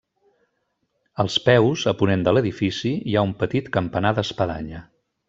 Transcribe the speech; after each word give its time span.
Als 1.23 1.35
peus, 1.49 1.83
a 1.93 1.93
ponent 1.99 2.25
de 2.29 2.35
l'edifici, 2.37 2.97
hi 3.13 3.19
ha 3.21 3.25
un 3.29 3.37
petit 3.45 3.73
campanar 3.77 4.15
d'espadanya. 4.21 4.83